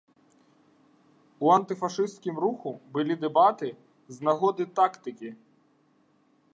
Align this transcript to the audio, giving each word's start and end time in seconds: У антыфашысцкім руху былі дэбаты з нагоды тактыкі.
У 1.47 1.51
антыфашысцкім 1.57 2.35
руху 2.45 2.71
былі 2.97 3.13
дэбаты 3.27 3.69
з 4.17 4.31
нагоды 4.31 4.63
тактыкі. 4.81 5.29